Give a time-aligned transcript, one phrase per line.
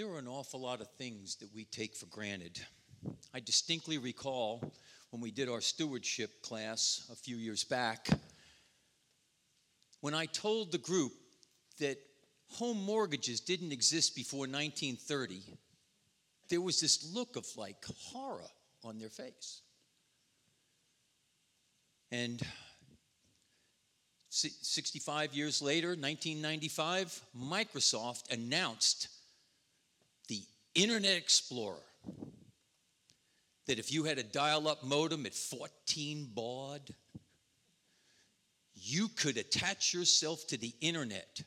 [0.00, 2.58] There are an awful lot of things that we take for granted.
[3.34, 4.72] I distinctly recall
[5.10, 8.08] when we did our stewardship class a few years back,
[10.00, 11.12] when I told the group
[11.80, 11.98] that
[12.48, 15.42] home mortgages didn't exist before 1930,
[16.48, 18.48] there was this look of like horror
[18.82, 19.60] on their face.
[22.10, 22.40] And
[24.30, 29.08] 65 years later, 1995, Microsoft announced
[30.82, 31.76] Internet Explorer.
[33.66, 36.80] That if you had a dial up modem at 14 baud,
[38.74, 41.42] you could attach yourself to the internet.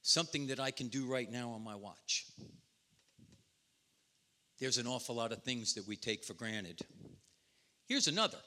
[0.00, 2.26] Something that I can do right now on my watch.
[4.58, 6.80] There's an awful lot of things that we take for granted.
[7.86, 8.38] Here's another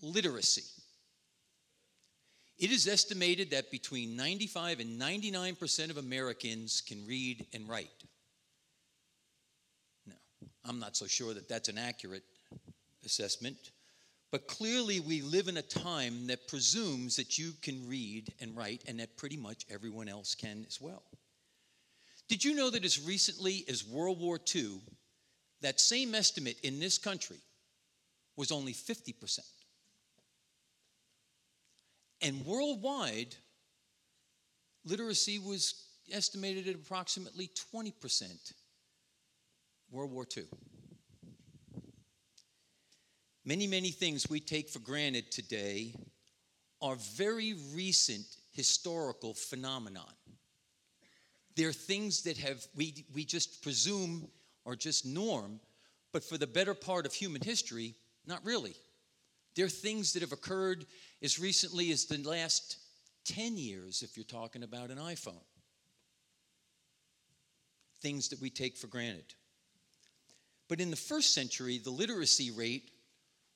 [0.00, 0.81] literacy.
[2.58, 7.90] It is estimated that between 95 and 99% of Americans can read and write.
[10.06, 10.14] Now,
[10.64, 12.24] I'm not so sure that that's an accurate
[13.04, 13.72] assessment,
[14.30, 18.84] but clearly we live in a time that presumes that you can read and write
[18.86, 21.02] and that pretty much everyone else can as well.
[22.28, 24.80] Did you know that as recently as World War II,
[25.60, 27.40] that same estimate in this country
[28.36, 29.40] was only 50%?
[32.22, 33.34] And worldwide,
[34.84, 35.74] literacy was
[36.10, 38.52] estimated at approximately 20%.
[39.90, 40.44] World War II.
[43.44, 45.94] Many, many things we take for granted today
[46.80, 50.12] are very recent historical phenomenon.
[51.56, 54.28] They're things that have we, we just presume
[54.64, 55.60] are just norm,
[56.12, 57.94] but for the better part of human history,
[58.26, 58.74] not really.
[59.54, 60.86] They're things that have occurred
[61.22, 62.78] as recently as the last
[63.24, 65.44] 10 years, if you're talking about an iPhone.
[68.00, 69.34] Things that we take for granted.
[70.68, 72.90] But in the first century, the literacy rate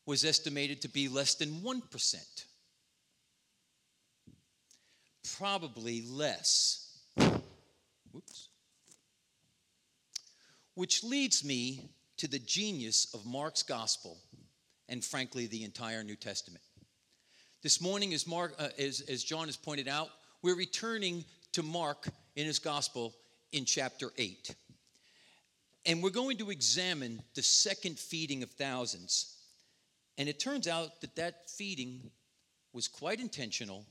[0.05, 2.45] was estimated to be less than 1%.
[5.37, 6.99] Probably less.
[8.13, 8.49] Whoops.
[10.75, 14.19] Which leads me to the genius of Mark's gospel
[14.89, 16.63] and frankly the entire New Testament.
[17.63, 20.09] This morning, as, Mark, uh, as, as John has pointed out,
[20.43, 23.15] we're returning to Mark in his gospel
[23.53, 24.55] in chapter 8.
[25.87, 29.37] And we're going to examine the second feeding of thousands.
[30.19, 32.11] And it turns out that that feeding
[32.73, 33.87] was quite intentional,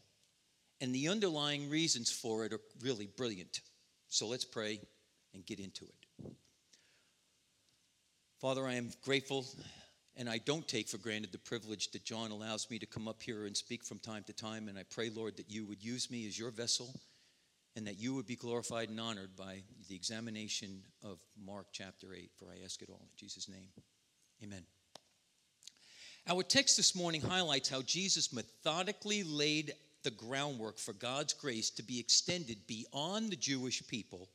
[0.80, 3.62] and the underlying reasons for it are really brilliant.
[4.10, 4.80] So let's pray
[5.34, 6.34] and get into it.
[8.40, 9.46] Father, I am grateful
[10.18, 13.22] and I don't take for granted the privilege that John allows me to come up
[13.22, 14.70] here and speak from time to time.
[14.70, 16.94] And I pray, Lord, that you would use me as your vessel
[17.76, 22.32] and that you would be glorified and honored by the examination of Mark chapter 8.
[22.38, 23.68] For I ask it all in Jesus' name.
[24.42, 24.64] Amen.
[26.28, 29.74] Our text this morning highlights how Jesus methodically laid
[30.04, 34.30] the groundwork for God's grace to be extended beyond the Jewish people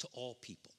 [0.00, 0.72] to all people.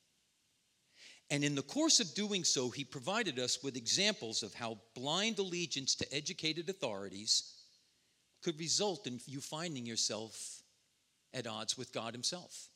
[1.32, 5.40] And in the course of doing so, he provided us with examples of how blind
[5.40, 7.54] allegiance to educated authorities
[8.44, 10.62] could result in you finding yourself
[11.34, 12.68] at odds with God Himself.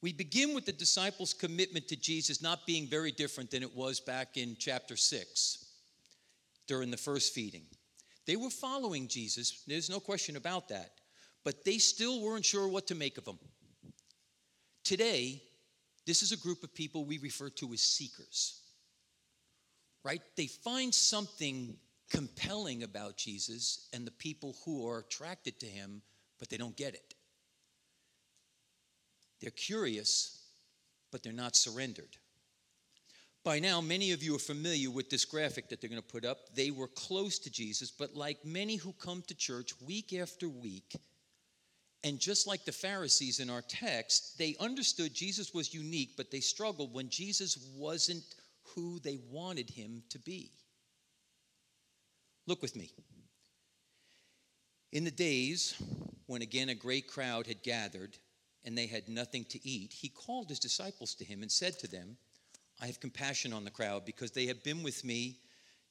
[0.00, 4.00] We begin with the disciples' commitment to Jesus not being very different than it was
[4.00, 5.66] back in chapter 6
[6.66, 7.66] during the first feeding.
[8.26, 10.92] They were following Jesus, there's no question about that,
[11.44, 13.38] but they still weren't sure what to make of him.
[14.84, 15.42] Today,
[16.06, 18.60] this is a group of people we refer to as seekers,
[20.04, 20.22] right?
[20.36, 21.76] They find something
[22.10, 26.02] compelling about Jesus and the people who are attracted to him,
[26.38, 27.14] but they don't get it.
[29.40, 30.42] They're curious,
[31.10, 32.16] but they're not surrendered.
[33.44, 36.24] By now, many of you are familiar with this graphic that they're going to put
[36.24, 36.54] up.
[36.54, 40.96] They were close to Jesus, but like many who come to church week after week,
[42.04, 46.40] and just like the Pharisees in our text, they understood Jesus was unique, but they
[46.40, 48.22] struggled when Jesus wasn't
[48.74, 50.50] who they wanted him to be.
[52.46, 52.90] Look with me.
[54.92, 55.74] In the days
[56.26, 58.18] when again a great crowd had gathered
[58.64, 61.88] and they had nothing to eat, he called his disciples to him and said to
[61.88, 62.18] them,
[62.82, 65.38] I have compassion on the crowd because they have been with me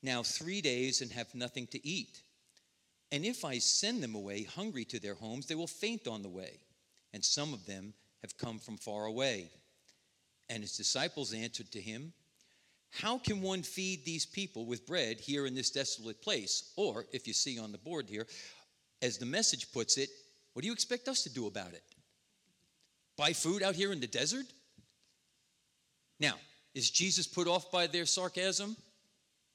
[0.03, 2.21] now three days and have nothing to eat.
[3.13, 6.29] And if I send them away hungry to their homes, they will faint on the
[6.29, 6.57] way.
[7.13, 7.93] And some of them
[8.23, 9.51] have come from far away.
[10.49, 12.11] And his disciples answered to him,
[12.89, 16.73] How can one feed these people with bread here in this desolate place?
[16.75, 18.25] Or, if you see on the board here,
[19.03, 20.09] as the message puts it,
[20.53, 21.83] what do you expect us to do about it?
[23.15, 24.47] buy food out here in the desert?
[26.19, 26.33] Now,
[26.73, 28.75] is Jesus put off by their sarcasm?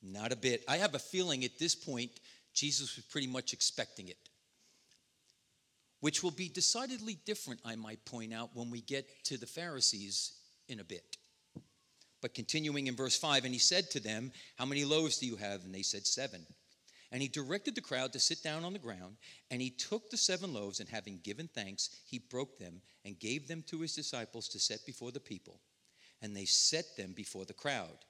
[0.01, 0.63] Not a bit.
[0.69, 2.13] I have a feeling at this point,
[2.59, 4.19] Jesus was pretty much expecting it,
[6.01, 10.33] which will be decidedly different, I might point out, when we get to the Pharisees
[10.69, 11.17] in a bit.
[12.21, 15.37] But continuing in verse 5, and he said to them, How many loaves do you
[15.37, 15.63] have?
[15.65, 16.45] And they said, Seven.
[17.13, 19.19] And he directed the crowd to sit down on the ground,
[19.53, 23.47] and he took the seven loaves, and having given thanks, he broke them and gave
[23.47, 25.61] them to his disciples to set before the people.
[26.21, 28.05] And they set them before the crowd.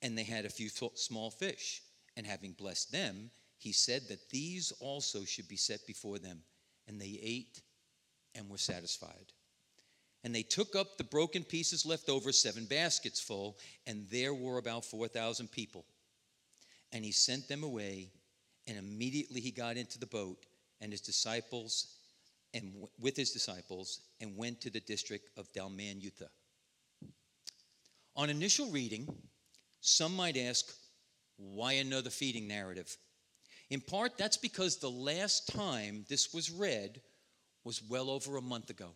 [0.00, 1.82] And they had a few small fish.
[2.16, 3.30] And having blessed them,
[3.62, 6.42] he said that these also should be set before them.
[6.88, 7.62] And they ate
[8.34, 9.32] and were satisfied.
[10.24, 14.58] And they took up the broken pieces left over, seven baskets full, and there were
[14.58, 15.84] about 4,000 people.
[16.92, 18.10] And he sent them away
[18.66, 20.46] and immediately he got into the boat
[20.80, 21.94] and his disciples,
[22.54, 26.28] and with his disciples, and went to the district of Dalmanutha.
[28.16, 29.08] On initial reading,
[29.80, 30.72] some might ask,
[31.36, 32.96] why another feeding narrative?
[33.72, 37.00] In part, that's because the last time this was read
[37.64, 38.90] was well over a month ago.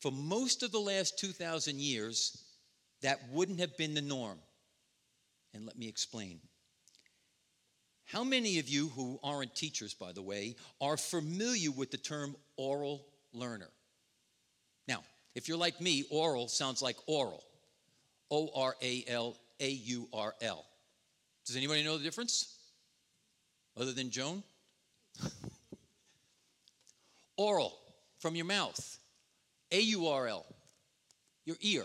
[0.00, 2.44] For most of the last 2,000 years,
[3.02, 4.38] that wouldn't have been the norm.
[5.54, 6.40] And let me explain.
[8.06, 12.34] How many of you who aren't teachers, by the way, are familiar with the term
[12.56, 13.70] oral learner?
[14.88, 15.04] Now,
[15.36, 17.44] if you're like me, oral sounds like oral
[18.32, 20.64] O R A L A U R L.
[21.46, 22.58] Does anybody know the difference?
[23.76, 24.42] Other than Joan?
[27.36, 27.76] oral,
[28.18, 28.98] from your mouth.
[29.72, 30.46] A U R L,
[31.44, 31.84] your ear.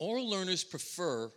[0.00, 1.30] Oral learners prefer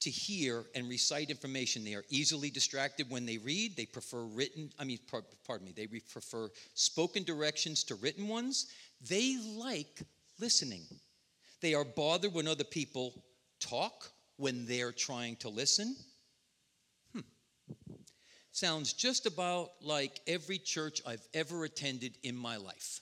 [0.00, 1.84] to hear and recite information.
[1.84, 3.76] They are easily distracted when they read.
[3.76, 4.98] They prefer written, I mean,
[5.46, 8.66] pardon me, they prefer spoken directions to written ones.
[9.08, 10.00] They like
[10.40, 10.84] listening.
[11.60, 13.22] They are bothered when other people
[13.60, 14.10] talk
[14.40, 15.94] when they're trying to listen.
[17.12, 17.20] Hmm.
[18.52, 23.00] Sounds just about like every church I've ever attended in my life.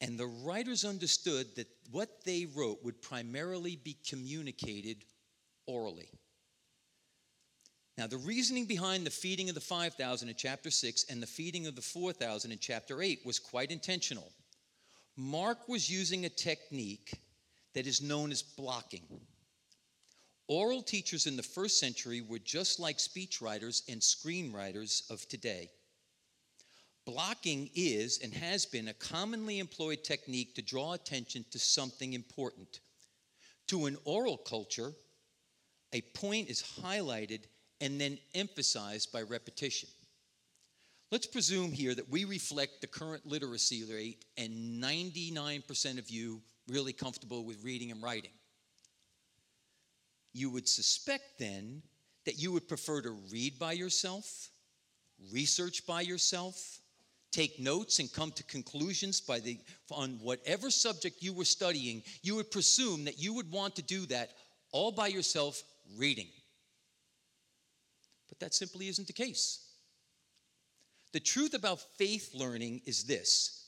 [0.00, 5.04] And the writers understood that what they wrote would primarily be communicated
[5.66, 6.10] orally.
[7.96, 11.66] Now, the reasoning behind the feeding of the 5,000 in chapter 6 and the feeding
[11.66, 14.30] of the 4,000 in chapter 8 was quite intentional.
[15.16, 17.14] Mark was using a technique
[17.76, 19.02] that is known as blocking.
[20.48, 25.68] Oral teachers in the first century were just like speechwriters and screenwriters of today.
[27.04, 32.80] Blocking is and has been a commonly employed technique to draw attention to something important.
[33.66, 34.92] To an oral culture,
[35.92, 37.40] a point is highlighted
[37.82, 39.90] and then emphasized by repetition.
[41.12, 46.92] Let's presume here that we reflect the current literacy rate and 99% of you really
[46.92, 48.32] comfortable with reading and writing.
[50.32, 51.82] You would suspect then
[52.24, 54.50] that you would prefer to read by yourself,
[55.32, 56.80] research by yourself,
[57.32, 59.58] take notes and come to conclusions by the,
[59.90, 64.06] on whatever subject you were studying, you would presume that you would want to do
[64.06, 64.30] that
[64.72, 65.62] all by yourself
[65.96, 66.28] reading.
[68.28, 69.66] But that simply isn't the case.
[71.12, 73.65] The truth about faith learning is this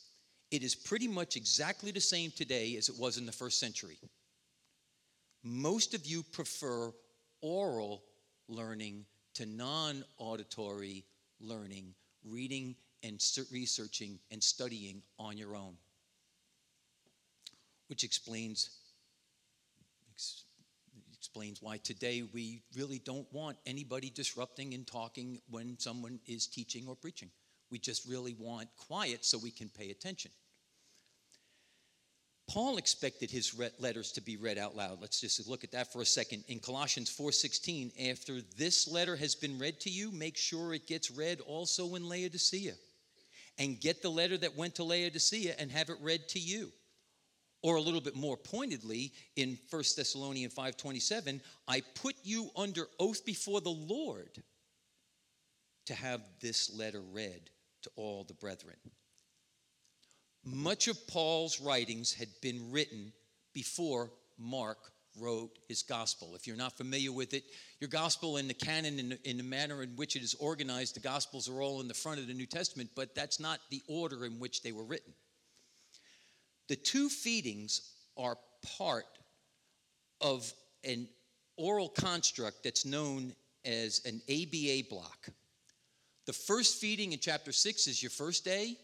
[0.50, 3.98] it is pretty much exactly the same today as it was in the first century.
[5.42, 6.92] Most of you prefer
[7.42, 8.02] oral
[8.48, 11.04] learning to non auditory
[11.40, 15.76] learning, reading and researching and studying on your own.
[17.88, 18.70] Which explains
[21.12, 26.86] explains why today we really don't want anybody disrupting and talking when someone is teaching
[26.86, 27.30] or preaching.
[27.70, 30.30] We just really want quiet so we can pay attention.
[32.48, 35.02] Paul expected his letters to be read out loud.
[35.02, 36.44] Let's just look at that for a second.
[36.48, 41.10] In Colossians 4:16, after this letter has been read to you, make sure it gets
[41.10, 42.75] read also in Laodicea
[43.58, 46.72] and get the letter that went to Laodicea and have it read to you.
[47.60, 53.26] Or a little bit more pointedly in 1 Thessalonians 5:27, I put you under oath
[53.26, 54.42] before the Lord
[55.84, 57.50] to have this letter read
[57.88, 58.76] to all the brethren.
[60.45, 63.12] Much of Paul's writings had been written
[63.52, 64.78] before Mark
[65.21, 66.35] wrote his gospel.
[66.35, 67.45] If you're not familiar with it,
[67.80, 71.00] your gospel in the canon, the, in the, manner in which it is organized, the
[71.00, 74.25] gospels are all in the front of the New Testament, but that's not the order
[74.25, 75.12] in which they were written.
[76.68, 78.38] The two feedings are
[78.78, 79.07] part
[80.21, 80.52] of
[80.85, 81.09] an
[81.57, 85.30] oral construct that's known as an ABA block.
[86.28, 88.76] The first feeding in chapter 6 is your first A,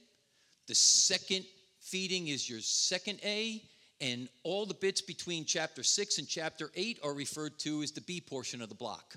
[0.67, 1.45] the second
[1.79, 3.63] feeding is your second A,
[4.01, 8.01] and all the bits between chapter 6 and chapter 8 are referred to as the
[8.01, 9.17] B portion of the block.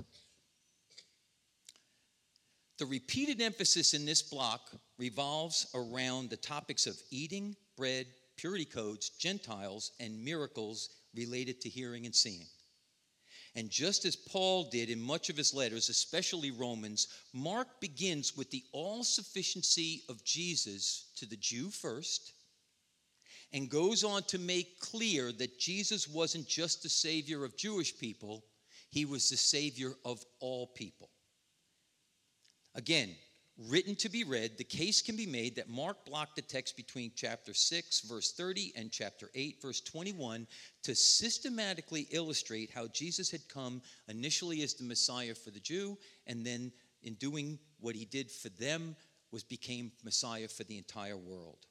[2.79, 9.07] The repeated emphasis in this block revolves around the topics of eating, bread, purity codes,
[9.07, 12.47] Gentiles, and miracles related to hearing and seeing.
[13.57, 18.51] And just as Paul did in much of his letters, especially Romans, Mark begins with
[18.51, 22.33] the all sufficiency of Jesus to the Jew first,
[23.51, 28.45] and goes on to make clear that Jesus wasn't just the Savior of Jewish people,
[28.91, 31.09] he was the Savior of all people.
[32.75, 33.15] Again,
[33.57, 37.11] written to be read, the case can be made that Mark blocked the text between
[37.15, 40.45] chapter 6, verse 30, and chapter 8, verse 21,
[40.83, 45.97] to systematically illustrate how Jesus had come initially as the Messiah for the Jew,
[46.27, 46.71] and then
[47.01, 48.95] in doing what he did for them,
[49.31, 51.65] was became Messiah for the entire world.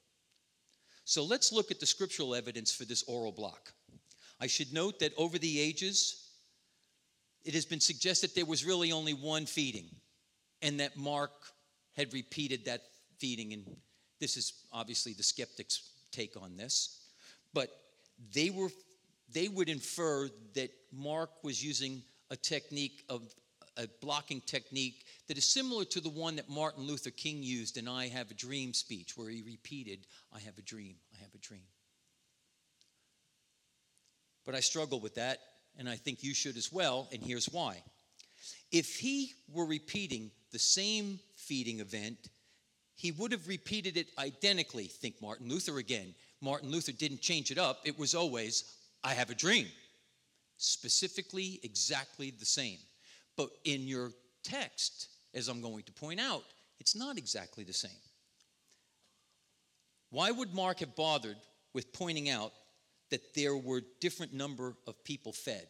[1.05, 3.71] So let's look at the scriptural evidence for this oral block.
[4.39, 6.29] I should note that over the ages,
[7.43, 9.87] it has been suggested there was really only one feeding
[10.61, 11.31] and that Mark
[11.97, 12.83] had repeated that
[13.17, 13.51] feeding.
[13.53, 13.65] And
[14.19, 17.01] this is obviously the skeptics' take on this.
[17.53, 17.69] But
[18.33, 18.69] they were
[19.33, 22.01] they would infer that Mark was using
[22.31, 23.23] a technique of
[23.75, 27.87] a blocking technique that is similar to the one that Martin Luther King used in
[27.87, 29.99] I Have a Dream speech, where he repeated,
[30.33, 31.67] I have a dream, I have a dream.
[34.45, 35.39] But I struggle with that,
[35.77, 37.83] and I think you should as well, and here's why.
[38.71, 42.17] If he were repeating the same feeding event,
[42.95, 44.85] he would have repeated it identically.
[44.85, 46.15] Think Martin Luther again.
[46.41, 49.67] Martin Luther didn't change it up, it was always, I have a dream.
[50.57, 52.79] Specifically, exactly the same.
[53.35, 54.11] But in your
[54.43, 56.43] text, as I'm going to point out,
[56.79, 57.91] it's not exactly the same.
[60.09, 61.37] Why would Mark have bothered
[61.73, 62.53] with pointing out
[63.11, 65.67] that there were different number of people fed?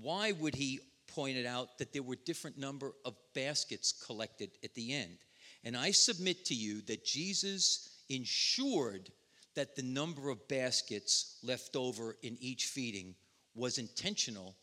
[0.00, 0.80] Why would he
[1.16, 5.16] pointed out that there were different number of baskets collected at the end.
[5.64, 9.10] And I submit to you that Jesus ensured
[9.54, 13.14] that the number of baskets left over in each feeding
[13.54, 14.54] was intentional,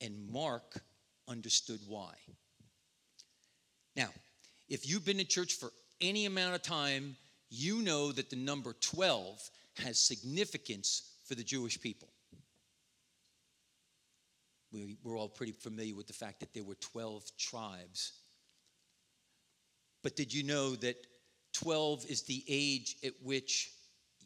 [0.00, 0.80] and Mark
[1.26, 2.14] understood why.
[3.96, 4.10] Now,
[4.68, 7.16] if you've been in church for any amount of time,
[7.50, 9.50] you know that the number 12
[9.82, 12.08] has significance for the Jewish people
[14.72, 18.12] we, we're all pretty familiar with the fact that there were 12 tribes.
[20.02, 20.96] But did you know that
[21.54, 23.70] 12 is the age at which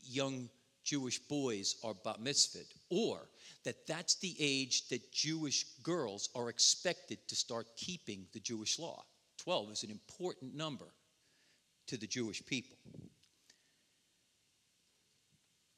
[0.03, 0.49] young
[0.85, 2.73] Jewish boys are bat mitzvahed?
[2.91, 3.29] Or
[3.65, 9.05] that that's the age that Jewish girls are expected to start keeping the Jewish law?
[9.39, 10.87] 12 is an important number
[11.87, 12.77] to the Jewish people.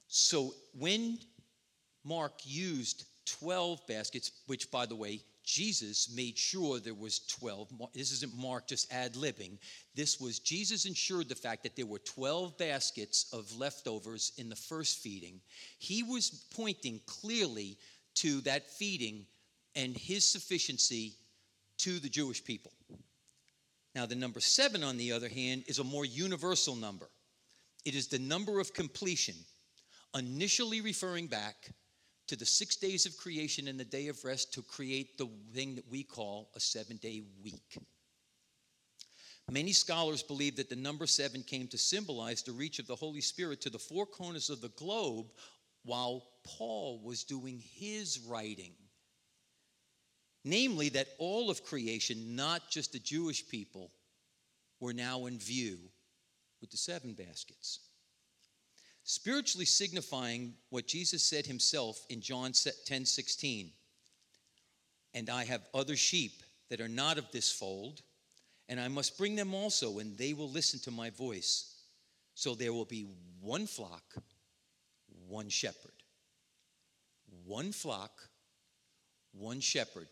[0.09, 1.19] So when
[2.05, 3.05] Mark used
[3.41, 7.73] 12 baskets, which, by the way, Jesus made sure there was 12.
[7.93, 9.59] This isn't Mark just ad libbing.
[9.95, 14.57] This was Jesus ensured the fact that there were 12 baskets of leftovers in the
[14.57, 15.41] first feeding.
[15.79, 17.77] He was pointing clearly
[18.17, 19.27] to that feeding
[19.75, 21.15] and his sufficiency
[21.79, 22.73] to the Jewish people.
[23.95, 27.09] Now, the number seven, on the other hand, is a more universal number.
[27.85, 29.35] It is the number of completion,
[30.15, 31.73] initially referring back
[32.29, 35.75] to the six days of creation and the day of rest to create the thing
[35.75, 37.79] that we call a seven day week.
[39.51, 43.21] Many scholars believe that the number seven came to symbolize the reach of the Holy
[43.21, 45.27] Spirit to the four corners of the globe
[45.85, 48.73] while Paul was doing his writing.
[50.45, 53.91] Namely, that all of creation, not just the Jewish people,
[54.81, 55.79] were now in view
[56.61, 57.81] with the seven baskets
[59.05, 62.53] spiritually signifying what Jesus said himself in John
[62.87, 63.71] 10 16.
[65.15, 68.01] And I have other sheep that are not of this fold,
[68.69, 71.75] and I must bring them also, and they will listen to my voice.
[72.35, 73.07] So there will be
[73.41, 74.15] one flock,
[75.29, 75.93] one shepherd.
[77.45, 78.13] One flock,
[79.33, 80.09] one shepherd.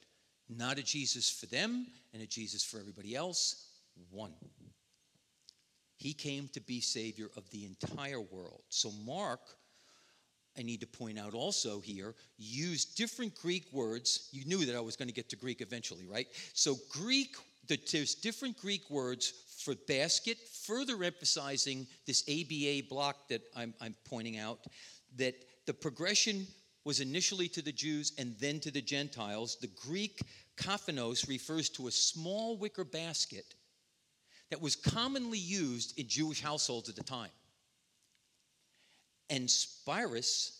[0.48, 3.68] Not a Jesus for them and a Jesus for everybody else,
[4.10, 4.34] one.
[6.00, 8.62] He came to be Savior of the entire world.
[8.70, 9.40] So, Mark,
[10.58, 14.30] I need to point out also here, used different Greek words.
[14.32, 16.26] You knew that I was going to get to Greek eventually, right?
[16.54, 17.36] So, Greek,
[17.68, 24.38] there's different Greek words for basket, further emphasizing this ABA block that I'm, I'm pointing
[24.38, 24.60] out,
[25.18, 25.34] that
[25.66, 26.46] the progression
[26.86, 29.58] was initially to the Jews and then to the Gentiles.
[29.60, 30.22] The Greek
[30.56, 33.54] kophinos refers to a small wicker basket
[34.50, 37.30] that was commonly used in Jewish households at the time.
[39.28, 40.58] And spyris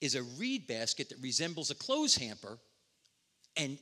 [0.00, 2.58] is a reed basket that resembles a clothes hamper,
[3.56, 3.78] and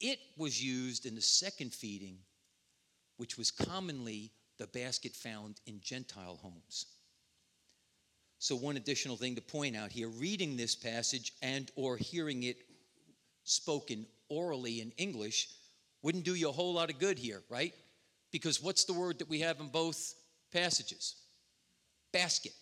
[0.00, 2.18] it was used in the second feeding,
[3.16, 6.86] which was commonly the basket found in Gentile homes.
[8.38, 12.58] So one additional thing to point out here, reading this passage and or hearing it
[13.44, 15.48] spoken orally in English
[16.02, 17.72] wouldn't do you a whole lot of good here, right?
[18.34, 20.12] Because what's the word that we have in both
[20.52, 21.14] passages?
[22.12, 22.56] Basket.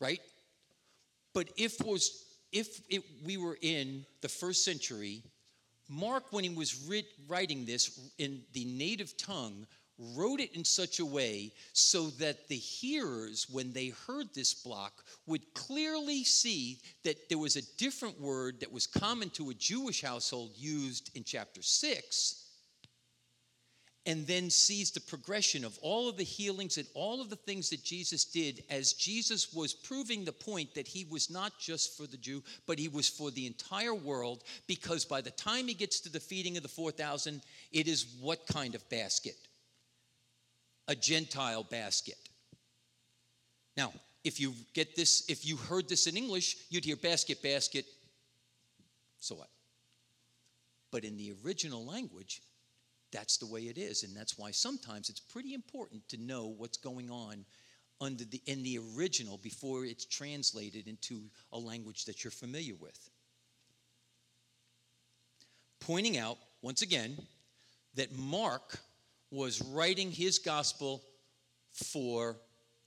[0.00, 0.20] Right?
[1.34, 5.24] But if was if it, we were in the first century,
[5.88, 9.66] Mark, when he was writ, writing this in the native tongue,
[10.14, 15.02] wrote it in such a way so that the hearers, when they heard this block,
[15.26, 20.00] would clearly see that there was a different word that was common to a Jewish
[20.00, 22.44] household used in chapter 6
[24.06, 27.68] and then sees the progression of all of the healings and all of the things
[27.70, 32.06] that Jesus did as Jesus was proving the point that he was not just for
[32.06, 34.44] the Jew, but he was for the entire world.
[34.66, 38.46] Because by the time he gets to the feeding of the 4,000, it is what
[38.46, 39.36] kind of basket?
[40.86, 42.16] A Gentile basket.
[43.76, 43.92] Now,
[44.24, 47.84] if you get this, if you heard this in English, you'd hear basket, basket.
[49.20, 49.48] So what?
[50.90, 52.40] But in the original language,
[53.12, 54.02] that's the way it is.
[54.02, 57.44] And that's why sometimes it's pretty important to know what's going on
[58.00, 63.10] under the, in the original before it's translated into a language that you're familiar with.
[65.80, 67.16] Pointing out, once again,
[67.94, 68.78] that Mark
[69.30, 71.02] was writing his gospel
[71.72, 72.36] for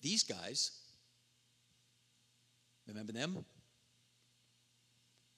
[0.02, 0.72] these guys.
[2.88, 3.43] Remember them?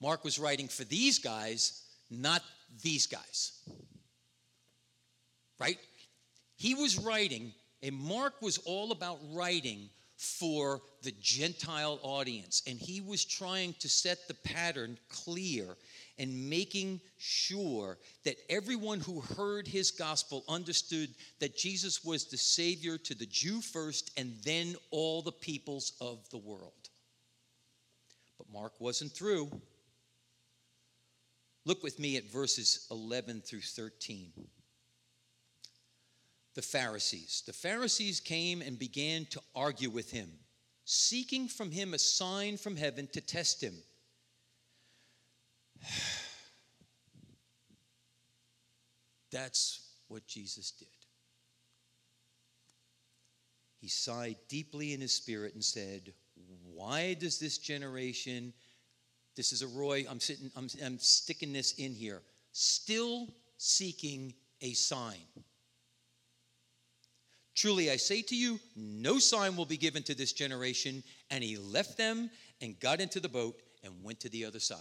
[0.00, 2.42] Mark was writing for these guys, not
[2.82, 3.62] these guys
[5.64, 5.78] right?
[6.56, 13.00] He was writing, and Mark was all about writing for the Gentile audience, and he
[13.00, 15.76] was trying to set the pattern clear
[16.18, 21.08] and making sure that everyone who heard his gospel understood
[21.40, 26.28] that Jesus was the Savior to the Jew first and then all the peoples of
[26.30, 26.90] the world.
[28.38, 29.50] But Mark wasn't through.
[31.64, 34.32] Look with me at verses 11 through 13
[36.54, 37.42] the Pharisees.
[37.46, 40.30] The Pharisees came and began to argue with him,
[40.84, 43.74] seeking from him a sign from heaven to test him.
[49.30, 50.88] That's what Jesus did.
[53.80, 56.14] He sighed deeply in his spirit and said,
[56.72, 58.54] Why does this generation,
[59.36, 64.72] this is a Roy, I'm, sitting, I'm, I'm sticking this in here, still seeking a
[64.72, 65.18] sign?
[67.54, 71.04] Truly, I say to you, no sign will be given to this generation.
[71.30, 74.78] And he left them and got into the boat and went to the other side.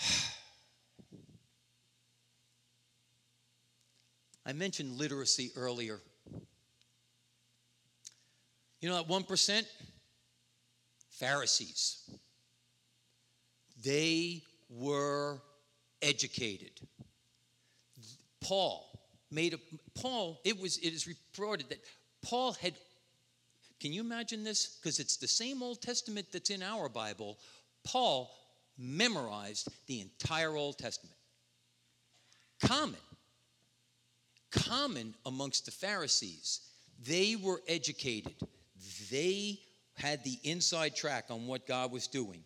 [4.46, 6.00] I mentioned literacy earlier.
[8.80, 9.62] You know that 1%?
[11.10, 12.10] Pharisees.
[13.82, 15.40] They were
[16.02, 16.80] educated.
[18.40, 18.93] Paul
[19.34, 19.58] made a
[19.98, 21.80] Paul, it was it is reported that
[22.22, 22.74] Paul had
[23.80, 24.78] can you imagine this?
[24.80, 27.38] Because it's the same Old Testament that's in our Bible.
[27.84, 28.30] Paul
[28.78, 31.16] memorized the entire Old Testament.
[32.62, 33.00] Common.
[34.50, 36.60] Common amongst the Pharisees.
[37.04, 38.34] They were educated.
[39.10, 39.58] They
[39.96, 42.42] had the inside track on what God was doing.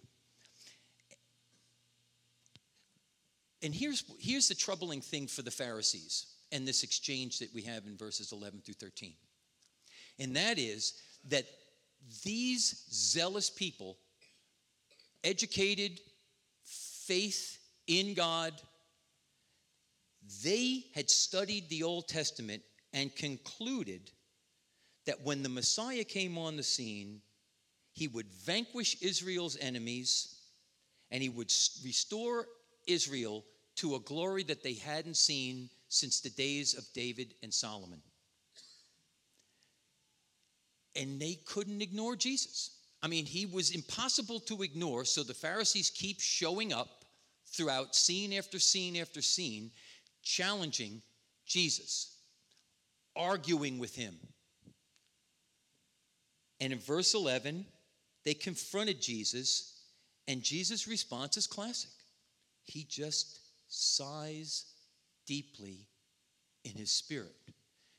[3.62, 7.86] And here's, here's the troubling thing for the Pharisees and this exchange that we have
[7.86, 9.14] in verses 11 through 13.
[10.18, 10.94] And that is
[11.28, 11.44] that
[12.24, 13.98] these zealous people,
[15.24, 16.00] educated,
[16.64, 18.52] faith in God,
[20.42, 24.10] they had studied the Old Testament and concluded
[25.06, 27.20] that when the Messiah came on the scene,
[27.92, 30.36] he would vanquish Israel's enemies
[31.10, 31.52] and he would
[31.84, 32.46] restore
[32.86, 33.44] Israel
[33.76, 38.00] to a glory that they hadn't seen since the days of David and Solomon.
[40.96, 42.70] And they couldn't ignore Jesus.
[43.02, 47.04] I mean, he was impossible to ignore, so the Pharisees keep showing up
[47.46, 49.70] throughout scene after scene after scene,
[50.22, 51.00] challenging
[51.46, 52.16] Jesus,
[53.14, 54.16] arguing with him.
[56.60, 57.64] And in verse 11,
[58.24, 59.80] they confronted Jesus,
[60.26, 61.90] and Jesus' response is classic.
[62.64, 64.66] He just sighs
[65.28, 65.86] deeply
[66.64, 67.36] in his spirit.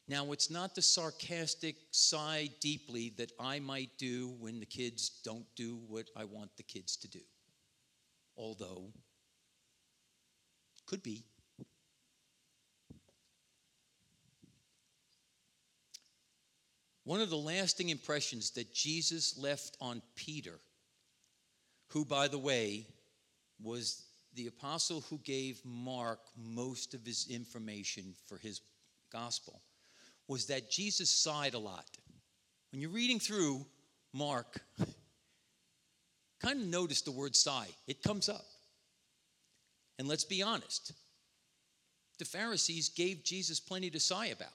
[0.08, 5.46] Now, it's not the sarcastic sigh deeply that I might do when the kids don't
[5.56, 7.20] do what I want the kids to do.
[8.36, 8.92] Although,
[10.88, 11.24] could be.
[17.04, 20.60] One of the lasting impressions that Jesus left on Peter,
[21.90, 22.88] who, by the way,
[23.62, 28.62] was the apostle who gave Mark most of his information for his
[29.12, 29.62] gospel,
[30.28, 31.86] was that Jesus sighed a lot.
[32.72, 33.66] When you're reading through
[34.14, 34.62] Mark,
[36.40, 38.46] kind of notice the word sigh, it comes up.
[39.98, 40.94] And let's be honest,
[42.20, 44.50] the Pharisees gave Jesus plenty to sigh about.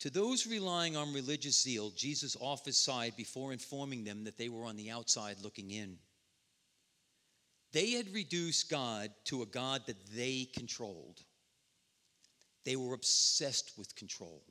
[0.00, 4.64] To those relying on religious zeal, Jesus his side before informing them that they were
[4.64, 5.98] on the outside looking in.
[7.72, 11.22] They had reduced God to a God that they controlled.
[12.64, 14.42] They were obsessed with control.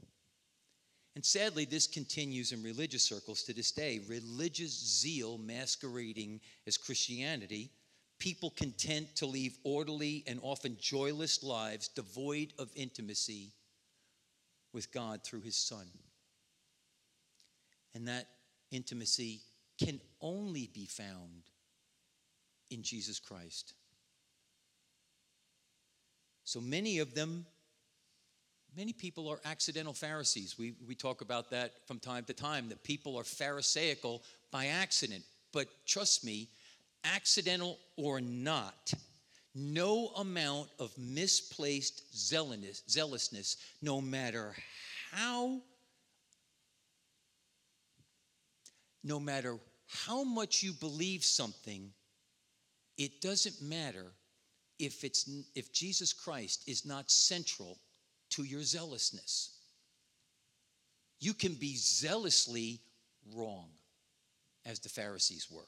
[1.15, 4.01] And sadly, this continues in religious circles to this day.
[4.07, 7.71] Religious zeal masquerading as Christianity,
[8.19, 13.53] people content to leave orderly and often joyless lives devoid of intimacy
[14.73, 15.87] with God through his Son.
[17.93, 18.27] And that
[18.71, 19.39] intimacy
[19.79, 21.43] can only be found
[22.69, 23.73] in Jesus Christ.
[26.43, 27.45] So many of them,
[28.77, 30.57] many people are accidental Pharisees.
[30.57, 35.23] We, we talk about that from time to time, that people are Pharisaical by accident.
[35.51, 36.49] But trust me,
[37.03, 38.93] accidental or not,
[39.55, 44.53] no amount of misplaced zealousness, no matter
[45.11, 45.61] how,
[49.03, 51.91] no matter how much you believe something,
[52.97, 54.11] it doesn't matter
[54.79, 57.77] if, it's, if Jesus Christ is not central
[58.31, 59.57] to your zealousness.
[61.19, 62.79] You can be zealously
[63.33, 63.69] wrong,
[64.65, 65.67] as the Pharisees were.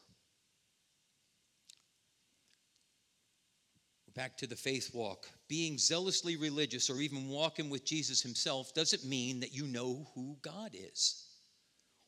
[4.13, 5.28] Back to the faith walk.
[5.48, 10.38] Being zealously religious or even walking with Jesus himself doesn't mean that you know who
[10.42, 11.28] God is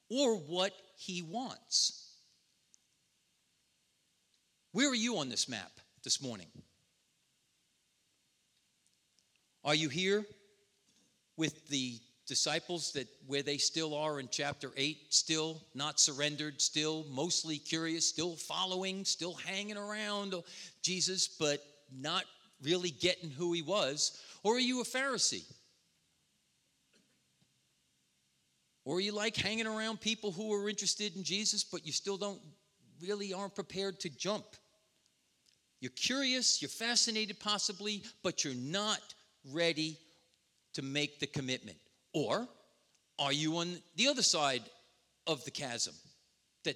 [0.09, 2.08] or what he wants.
[4.71, 5.71] Where are you on this map
[6.03, 6.47] this morning?
[9.63, 10.25] Are you here
[11.37, 17.03] with the disciples that where they still are in chapter 8 still not surrendered still
[17.09, 20.35] mostly curious still following still hanging around
[20.83, 21.59] jesus but
[21.91, 22.25] not
[22.63, 24.19] really getting who he was?
[24.43, 25.45] Or are you a Pharisee?
[28.85, 32.17] Or are you like hanging around people who are interested in Jesus, but you still
[32.17, 32.41] don't
[33.01, 34.45] really aren't prepared to jump?
[35.81, 38.99] You're curious, you're fascinated possibly, but you're not
[39.51, 39.97] ready
[40.73, 41.77] to make the commitment.
[42.13, 42.47] Or
[43.17, 44.63] are you on the other side
[45.27, 45.93] of the chasm?
[46.63, 46.75] That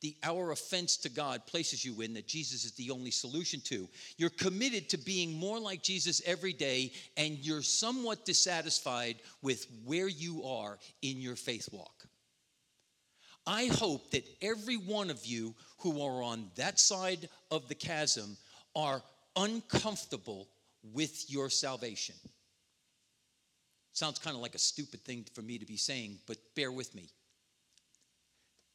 [0.00, 3.88] the our offense to God places you in that Jesus is the only solution to.
[4.18, 10.08] You're committed to being more like Jesus every day, and you're somewhat dissatisfied with where
[10.08, 11.93] you are in your faith walk.
[13.46, 18.36] I hope that every one of you who are on that side of the chasm
[18.74, 19.02] are
[19.36, 20.48] uncomfortable
[20.92, 22.14] with your salvation.
[23.92, 26.94] Sounds kind of like a stupid thing for me to be saying, but bear with
[26.94, 27.08] me.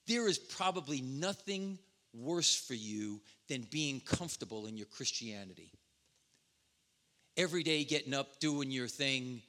[0.08, 1.78] There is probably nothing
[2.14, 5.72] worse for you than being comfortable in your Christianity.
[7.38, 9.42] Every day getting up, doing your thing,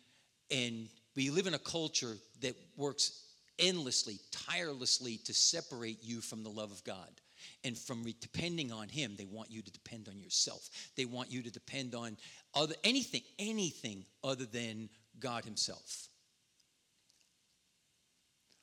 [0.51, 3.23] and we live in a culture that works
[3.61, 7.21] endlessly, tirelessly to separate you from the love of God.
[7.65, 10.69] And from depending on Him, they want you to depend on yourself.
[10.97, 12.17] They want you to depend on
[12.55, 16.09] other anything, anything other than God Himself.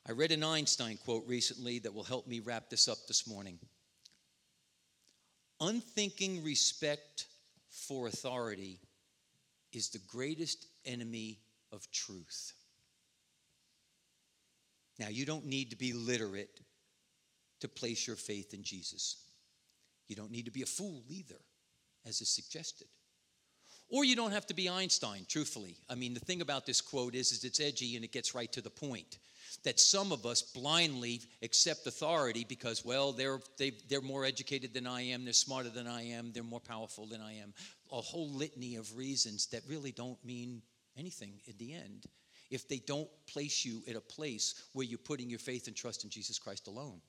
[0.08, 3.60] I read an Einstein quote recently that will help me wrap this up this morning.
[5.60, 7.28] Unthinking respect
[7.70, 8.80] for authority
[9.74, 11.40] is the greatest enemy
[11.72, 12.54] of truth.
[15.00, 16.60] Now, you don't need to be literate
[17.62, 19.18] to place your faith in Jesus.
[20.08, 21.40] You don't need to be a fool either,
[22.06, 22.88] as is suggested.
[23.90, 25.78] Or you don't have to be Einstein, truthfully.
[25.90, 28.52] I mean, the thing about this quote is, is it's edgy and it gets right
[28.52, 29.18] to the point
[29.64, 34.86] that some of us blindly accept authority because, well, they're, they, they're more educated than
[34.86, 37.54] I am, they're smarter than I am, they're more powerful than I am.
[37.92, 40.62] A whole litany of reasons that really don't mean
[40.98, 42.06] anything in the end
[42.50, 46.04] if they don't place you at a place where you're putting your faith and trust
[46.04, 47.02] in Jesus Christ alone.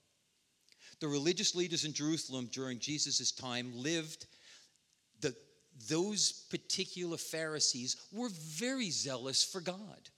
[1.00, 4.26] The religious leaders in Jerusalem during Jesus' time lived
[5.20, 5.34] the,
[5.88, 10.10] those particular Pharisees were very zealous for God.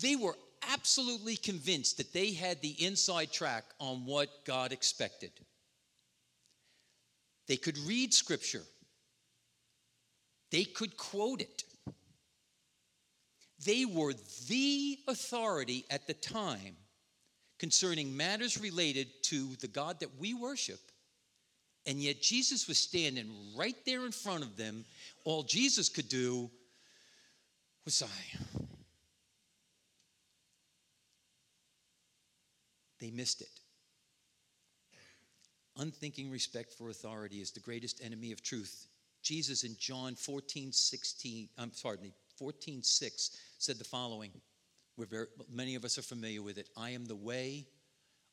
[0.00, 0.36] They were
[0.72, 5.30] absolutely convinced that they had the inside track on what God expected.
[7.46, 8.62] They could read scripture,
[10.50, 11.64] they could quote it.
[13.64, 14.12] They were
[14.48, 16.76] the authority at the time
[17.58, 20.80] concerning matters related to the God that we worship.
[21.86, 24.84] And yet Jesus was standing right there in front of them.
[25.24, 26.50] All Jesus could do
[27.84, 28.08] was sigh.
[33.00, 33.48] They missed it.
[35.78, 38.88] Unthinking respect for authority is the greatest enemy of truth.
[39.22, 44.30] Jesus in John 14, 16, I'm sorry, 14, 6 said the following.
[44.96, 46.68] We're very, many of us are familiar with it.
[46.76, 47.66] I am the way,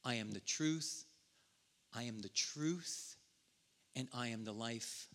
[0.03, 1.05] I am the truth,
[1.93, 3.15] I am the truth,
[3.95, 5.07] and I am the life.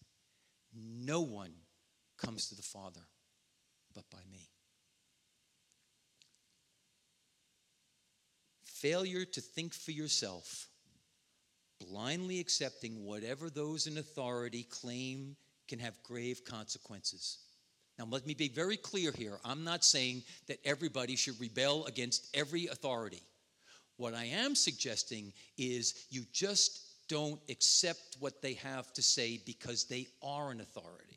[0.74, 1.52] No one
[2.16, 3.00] comes to the Father
[3.94, 4.48] but by me.
[8.64, 10.68] Failure to think for yourself,
[11.80, 17.38] blindly accepting whatever those in authority claim can have grave consequences.
[17.98, 19.38] Now, let me be very clear here.
[19.44, 23.22] I'm not saying that everybody should rebel against every authority.
[23.96, 29.84] What I am suggesting is you just don't accept what they have to say because
[29.84, 31.16] they are an authority.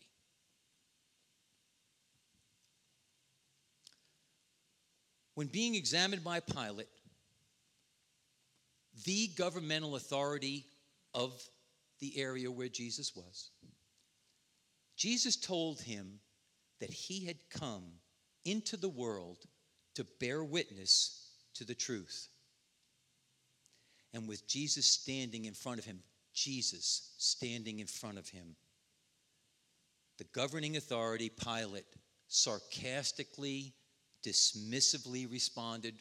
[5.35, 6.87] When being examined by Pilate,
[9.05, 10.65] the governmental authority
[11.13, 11.41] of
[11.99, 13.51] the area where Jesus was,
[14.97, 16.19] Jesus told him
[16.81, 17.83] that he had come
[18.43, 19.37] into the world
[19.95, 22.27] to bear witness to the truth.
[24.13, 25.99] And with Jesus standing in front of him,
[26.33, 28.55] Jesus standing in front of him,
[30.17, 31.85] the governing authority, Pilate,
[32.27, 33.73] sarcastically,
[34.25, 35.95] dismissively responded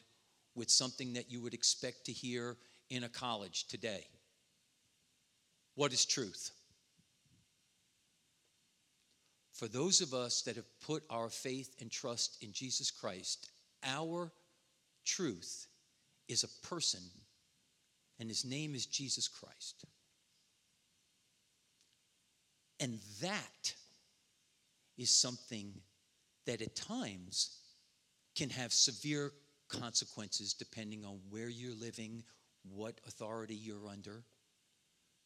[0.55, 2.57] with something that you would expect to hear
[2.89, 4.05] in a college today.
[5.75, 6.51] What is truth?
[9.61, 13.51] For those of us that have put our faith and trust in Jesus Christ,
[13.83, 14.31] our
[15.05, 15.67] truth
[16.27, 17.01] is a person,
[18.19, 19.85] and his name is Jesus Christ.
[22.79, 23.75] And that
[24.97, 25.75] is something
[26.47, 27.59] that at times
[28.35, 29.31] can have severe
[29.69, 32.23] consequences depending on where you're living,
[32.67, 34.23] what authority you're under.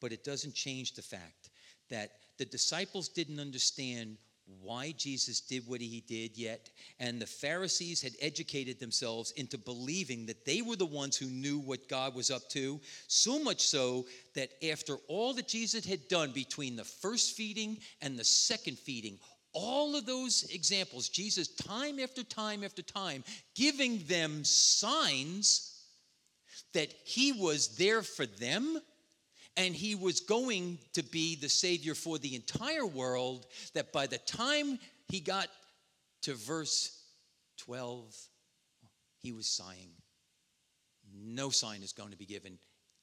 [0.01, 1.51] But it doesn't change the fact
[1.89, 4.17] that the disciples didn't understand
[4.61, 6.69] why Jesus did what he did yet,
[6.99, 11.57] and the Pharisees had educated themselves into believing that they were the ones who knew
[11.57, 16.31] what God was up to, so much so that after all that Jesus had done
[16.31, 19.17] between the first feeding and the second feeding,
[19.53, 23.23] all of those examples, Jesus, time after time after time,
[23.55, 25.71] giving them signs
[26.73, 28.79] that he was there for them
[29.57, 34.17] and he was going to be the Savior for the entire world, that by the
[34.19, 35.47] time he got
[36.23, 37.01] to verse
[37.57, 38.15] 12,
[39.19, 39.89] he was sighing.
[41.13, 42.57] No sign is going to be given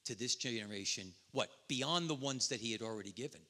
[0.05, 1.13] to this generation.
[1.31, 1.49] What?
[1.67, 3.41] Beyond the ones that he had already given.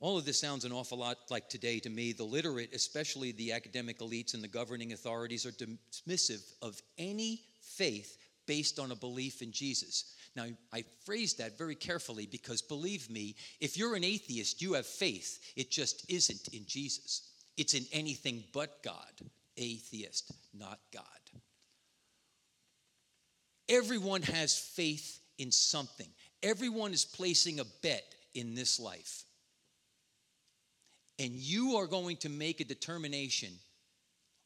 [0.00, 2.12] All of this sounds an awful lot like today to me.
[2.12, 7.42] The literate, especially the academic elites and the governing authorities, are dismissive of any
[7.76, 10.14] faith based on a belief in Jesus.
[10.36, 14.86] Now, I phrase that very carefully because believe me, if you're an atheist, you have
[14.86, 15.38] faith.
[15.56, 19.12] It just isn't in Jesus, it's in anything but God.
[19.56, 21.04] Atheist, not God.
[23.68, 26.08] Everyone has faith in something,
[26.42, 29.24] everyone is placing a bet in this life.
[31.20, 33.50] And you are going to make a determination.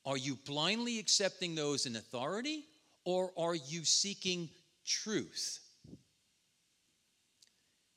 [0.05, 2.65] Are you blindly accepting those in authority
[3.09, 4.51] or are you seeking
[4.85, 5.61] truth?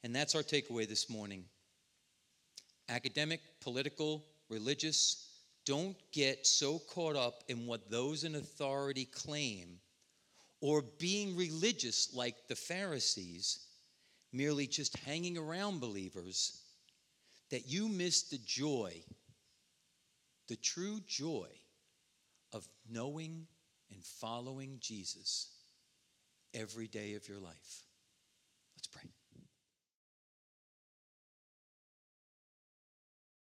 [0.05, 1.43] And that's our takeaway this morning.
[2.87, 5.27] Academic, political, religious,
[5.65, 9.79] don't get so caught up in what those in authority claim
[10.61, 13.65] or being religious like the Pharisees,
[14.31, 16.61] merely just hanging around believers,
[17.49, 18.93] that you miss the joy,
[20.47, 21.49] the true joy
[22.53, 23.45] of knowing
[24.01, 25.51] and following Jesus
[26.55, 27.83] every day of your life.